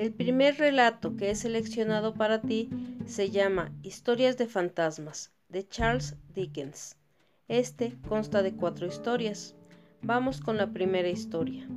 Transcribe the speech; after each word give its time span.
El 0.00 0.14
primer 0.14 0.56
relato 0.56 1.14
que 1.14 1.28
he 1.28 1.34
seleccionado 1.34 2.14
para 2.14 2.40
ti 2.40 2.70
se 3.04 3.28
llama 3.28 3.70
Historias 3.82 4.38
de 4.38 4.46
Fantasmas, 4.46 5.30
de 5.50 5.68
Charles 5.68 6.16
Dickens. 6.34 6.96
Este 7.48 7.98
consta 8.08 8.42
de 8.42 8.56
cuatro 8.56 8.86
historias. 8.86 9.54
Vamos 10.00 10.40
con 10.40 10.56
la 10.56 10.72
primera 10.72 11.10
historia. 11.10 11.68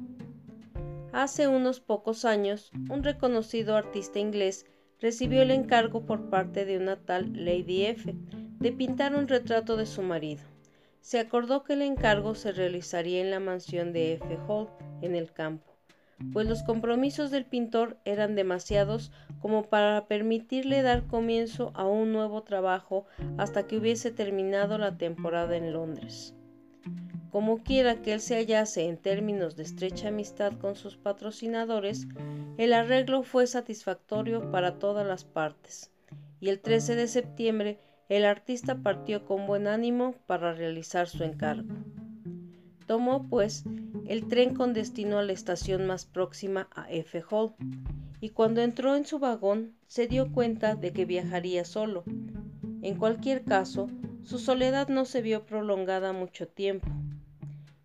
Hace 1.12 1.50
unos 1.50 1.82
pocos 1.82 2.24
años, 2.24 2.72
un 2.90 3.04
reconocido 3.04 3.76
artista 3.76 4.20
inglés 4.20 4.68
recibió 5.02 5.42
el 5.42 5.52
encargo 5.52 6.06
por 6.06 6.30
parte 6.30 6.64
de 6.64 6.78
una 6.78 6.96
tal 6.96 7.30
Lady 7.34 7.88
F 7.88 8.16
de 8.58 8.72
pintar 8.72 9.16
un 9.16 9.28
retrato 9.28 9.76
de 9.76 9.86
su 9.86 10.02
marido. 10.02 10.44
Se 11.02 11.20
acordó 11.20 11.66
que 11.66 11.74
el 11.74 11.82
encargo 11.82 12.36
se 12.36 12.54
realizaría 12.54 13.20
en 13.20 13.32
la 13.32 13.42
mansión 13.42 13.92
de 13.92 14.14
F. 14.14 14.40
Hall, 14.48 14.70
en 15.02 15.14
el 15.14 15.34
campo, 15.34 15.73
pues 16.32 16.48
los 16.48 16.64
compromisos 16.64 17.32
del 17.32 17.46
pintor 17.46 17.98
eran 18.06 18.36
demasiados 18.36 19.12
como 19.40 19.64
para 19.64 20.08
permitirle 20.08 20.82
dar 20.82 21.06
comienzo 21.08 21.72
a 21.76 21.86
un 21.86 22.14
nuevo 22.14 22.44
trabajo 22.44 23.06
hasta 23.38 23.68
que 23.68 23.78
hubiese 23.78 24.12
terminado 24.12 24.78
la 24.78 24.98
temporada 24.98 25.58
en 25.58 25.74
Londres. 25.74 26.34
Como 27.32 27.64
quiera 27.64 28.02
que 28.02 28.14
él 28.14 28.20
se 28.20 28.36
hallase 28.36 28.88
en 28.88 28.98
términos 28.98 29.56
de 29.56 29.64
estrecha 29.64 30.10
amistad 30.10 30.54
con 30.54 30.76
sus 30.76 30.98
patrocinadores, 30.98 32.08
el 32.58 32.74
arreglo 32.74 33.24
fue 33.24 33.48
satisfactorio 33.48 34.52
para 34.52 34.78
todas 34.78 35.06
las 35.06 35.24
partes, 35.24 35.92
y 36.40 36.50
el 36.50 36.60
13 36.60 36.96
de 36.96 37.08
septiembre 37.08 37.80
el 38.10 38.26
artista 38.26 38.76
partió 38.76 39.26
con 39.26 39.48
buen 39.48 39.66
ánimo 39.66 40.14
para 40.28 40.54
realizar 40.54 41.08
su 41.08 41.24
encargo. 41.24 41.74
Tomó, 42.86 43.28
pues, 43.28 43.64
el 44.08 44.28
tren 44.28 44.54
con 44.54 44.74
destino 44.74 45.20
a 45.20 45.24
la 45.24 45.34
estación 45.34 45.86
más 45.88 46.06
próxima 46.06 46.68
a 46.76 46.92
F. 46.92 47.24
Hall, 47.30 47.54
y 48.20 48.30
cuando 48.30 48.62
entró 48.62 48.96
en 48.96 49.06
su 49.06 49.20
vagón 49.20 49.74
se 49.88 50.08
dio 50.08 50.32
cuenta 50.32 50.76
de 50.76 50.92
que 50.94 51.06
viajaría 51.06 51.66
solo. 51.66 52.04
En 52.82 52.96
cualquier 52.96 53.44
caso, 53.44 53.90
su 54.24 54.40
soledad 54.40 54.88
no 54.88 55.06
se 55.06 55.22
vio 55.22 55.46
prolongada 55.46 56.14
mucho 56.14 56.48
tiempo. 56.48 56.88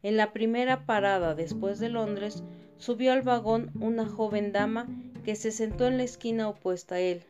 En 0.02 0.16
la 0.16 0.32
primera 0.32 0.86
parada 0.86 1.34
después 1.34 1.78
de 1.78 1.88
Londres, 1.88 2.42
subió 2.78 3.12
al 3.12 3.22
vagón 3.22 3.72
una 3.80 4.06
joven 4.06 4.52
dama 4.52 4.86
que 5.24 5.34
se 5.34 5.50
sentó 5.50 5.86
en 5.86 5.98
la 5.98 6.04
esquina 6.04 6.48
opuesta 6.48 6.96
a 6.96 7.00
él. 7.00 7.22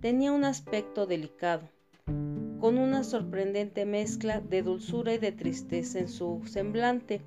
Tenía 0.00 0.32
un 0.32 0.44
aspecto 0.44 1.06
delicado 1.06 1.62
con 2.60 2.78
una 2.78 3.04
sorprendente 3.04 3.84
mezcla 3.84 4.40
de 4.40 4.62
dulzura 4.62 5.14
y 5.14 5.18
de 5.18 5.32
tristeza 5.32 5.98
en 5.98 6.08
su 6.08 6.42
semblante, 6.46 7.20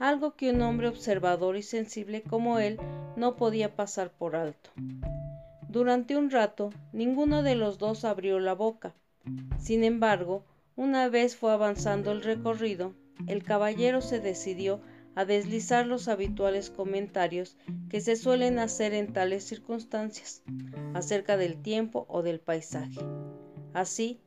algo 0.00 0.34
que 0.34 0.50
un 0.50 0.62
hombre 0.62 0.88
observador 0.88 1.56
y 1.56 1.62
sensible 1.62 2.22
como 2.22 2.58
él 2.58 2.80
no 3.16 3.36
podía 3.36 3.76
pasar 3.76 4.10
por 4.10 4.34
alto. 4.34 4.70
Durante 5.68 6.16
un 6.16 6.30
rato 6.30 6.70
ninguno 6.92 7.42
de 7.42 7.54
los 7.54 7.78
dos 7.78 8.04
abrió 8.04 8.40
la 8.40 8.54
boca. 8.54 8.94
Sin 9.58 9.84
embargo, 9.84 10.44
una 10.74 11.08
vez 11.10 11.36
fue 11.36 11.52
avanzando 11.52 12.12
el 12.12 12.22
recorrido, 12.22 12.94
el 13.26 13.44
caballero 13.44 14.00
se 14.00 14.20
decidió 14.20 14.80
a 15.14 15.26
deslizar 15.26 15.86
los 15.86 16.08
habituales 16.08 16.70
comentarios 16.70 17.58
que 17.90 18.00
se 18.00 18.16
suelen 18.16 18.58
hacer 18.58 18.94
en 18.94 19.12
tales 19.12 19.44
circunstancias 19.44 20.42
acerca 20.94 21.36
del 21.36 21.60
tiempo 21.60 22.06
o 22.08 22.22
del 22.22 22.40
paisaje. 22.40 23.00
Así, 23.74 24.18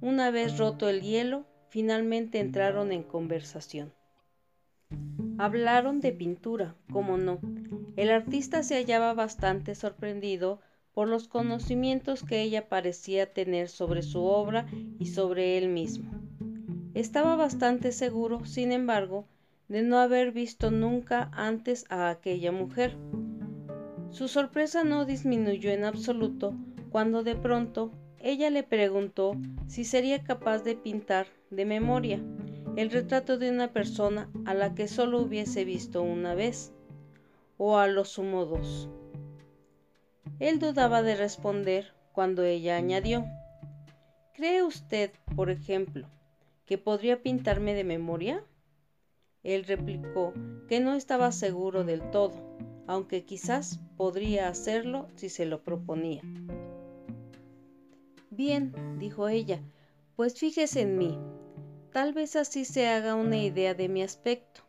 una 0.00 0.30
vez 0.30 0.56
roto 0.56 0.88
el 0.88 1.02
hielo, 1.02 1.44
finalmente 1.68 2.38
entraron 2.38 2.90
en 2.90 3.02
conversación. 3.02 3.92
Hablaron 5.40 6.00
de 6.02 6.12
pintura, 6.12 6.74
como 6.92 7.16
no. 7.16 7.40
El 7.96 8.10
artista 8.10 8.62
se 8.62 8.74
hallaba 8.74 9.14
bastante 9.14 9.74
sorprendido 9.74 10.60
por 10.92 11.08
los 11.08 11.28
conocimientos 11.28 12.22
que 12.22 12.42
ella 12.42 12.68
parecía 12.68 13.32
tener 13.32 13.70
sobre 13.70 14.02
su 14.02 14.22
obra 14.22 14.66
y 14.98 15.06
sobre 15.06 15.56
él 15.56 15.70
mismo. 15.70 16.10
Estaba 16.92 17.36
bastante 17.36 17.90
seguro, 17.92 18.44
sin 18.44 18.70
embargo, 18.70 19.24
de 19.68 19.80
no 19.80 19.98
haber 19.98 20.30
visto 20.30 20.70
nunca 20.70 21.30
antes 21.32 21.86
a 21.88 22.10
aquella 22.10 22.52
mujer. 22.52 22.98
Su 24.10 24.28
sorpresa 24.28 24.84
no 24.84 25.06
disminuyó 25.06 25.70
en 25.70 25.84
absoluto 25.84 26.52
cuando 26.90 27.22
de 27.22 27.34
pronto 27.34 27.92
ella 28.18 28.50
le 28.50 28.62
preguntó 28.62 29.38
si 29.68 29.84
sería 29.84 30.22
capaz 30.22 30.64
de 30.64 30.74
pintar 30.74 31.28
de 31.48 31.64
memoria 31.64 32.20
el 32.76 32.90
retrato 32.90 33.38
de 33.38 33.50
una 33.50 33.72
persona 33.72 34.30
a 34.44 34.54
la 34.54 34.74
que 34.74 34.88
solo 34.88 35.20
hubiese 35.20 35.64
visto 35.64 36.02
una 36.02 36.34
vez, 36.34 36.72
o 37.58 37.78
a 37.78 37.86
lo 37.86 38.04
sumo 38.04 38.46
dos. 38.46 38.88
Él 40.38 40.58
dudaba 40.58 41.02
de 41.02 41.16
responder 41.16 41.94
cuando 42.12 42.42
ella 42.42 42.76
añadió, 42.76 43.26
¿Cree 44.34 44.62
usted, 44.62 45.10
por 45.36 45.50
ejemplo, 45.50 46.08
que 46.64 46.78
podría 46.78 47.22
pintarme 47.22 47.74
de 47.74 47.84
memoria? 47.84 48.42
Él 49.42 49.64
replicó 49.64 50.32
que 50.68 50.80
no 50.80 50.94
estaba 50.94 51.32
seguro 51.32 51.84
del 51.84 52.10
todo, 52.10 52.56
aunque 52.86 53.24
quizás 53.24 53.80
podría 53.96 54.48
hacerlo 54.48 55.08
si 55.16 55.28
se 55.28 55.44
lo 55.44 55.62
proponía. 55.62 56.22
Bien, 58.30 58.72
dijo 58.98 59.28
ella, 59.28 59.60
pues 60.16 60.38
fíjese 60.38 60.82
en 60.82 60.96
mí. 60.96 61.18
Tal 61.92 62.12
vez 62.12 62.36
así 62.36 62.64
se 62.64 62.86
haga 62.86 63.16
una 63.16 63.36
idea 63.36 63.74
de 63.74 63.88
mi 63.88 64.02
aspecto. 64.02 64.62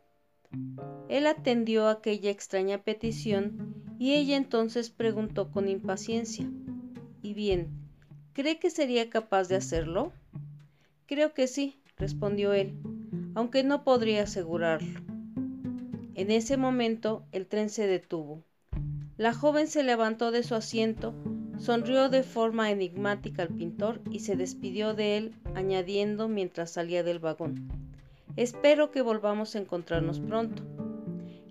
Él 1.08 1.26
atendió 1.26 1.88
aquella 1.88 2.30
extraña 2.30 2.78
petición 2.78 3.94
y 3.98 4.14
ella 4.14 4.36
entonces 4.36 4.90
preguntó 4.90 5.50
con 5.52 5.68
impaciencia. 5.68 6.50
¿Y 7.22 7.34
bien, 7.34 7.68
cree 8.32 8.58
que 8.58 8.70
sería 8.70 9.08
capaz 9.08 9.46
de 9.48 9.54
hacerlo? 9.54 10.12
Creo 11.06 11.32
que 11.32 11.46
sí, 11.46 11.80
respondió 11.96 12.54
él, 12.54 12.74
aunque 13.36 13.62
no 13.62 13.84
podría 13.84 14.24
asegurarlo. 14.24 15.00
En 16.14 16.30
ese 16.32 16.56
momento 16.56 17.24
el 17.30 17.46
tren 17.46 17.70
se 17.70 17.86
detuvo. 17.86 18.42
La 19.16 19.32
joven 19.32 19.68
se 19.68 19.84
levantó 19.84 20.32
de 20.32 20.42
su 20.42 20.56
asiento 20.56 21.14
Sonrió 21.62 22.08
de 22.08 22.24
forma 22.24 22.72
enigmática 22.72 23.42
al 23.42 23.50
pintor 23.50 24.00
y 24.10 24.18
se 24.18 24.34
despidió 24.34 24.94
de 24.94 25.16
él, 25.16 25.34
añadiendo 25.54 26.26
mientras 26.26 26.72
salía 26.72 27.04
del 27.04 27.20
vagón, 27.20 27.68
Espero 28.34 28.90
que 28.90 29.00
volvamos 29.00 29.54
a 29.54 29.60
encontrarnos 29.60 30.18
pronto. 30.18 30.64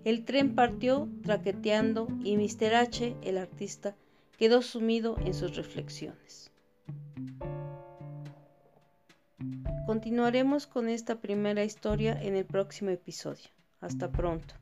El 0.04 0.26
tren 0.26 0.54
partió 0.54 1.08
traqueteando 1.22 2.08
y 2.22 2.36
Mr. 2.36 2.74
H, 2.74 3.16
el 3.22 3.38
artista, 3.38 3.96
quedó 4.36 4.60
sumido 4.60 5.16
en 5.18 5.32
sus 5.32 5.56
reflexiones. 5.56 6.52
Continuaremos 9.86 10.66
con 10.66 10.90
esta 10.90 11.22
primera 11.22 11.64
historia 11.64 12.20
en 12.20 12.36
el 12.36 12.44
próximo 12.44 12.90
episodio. 12.90 13.48
Hasta 13.80 14.12
pronto. 14.12 14.56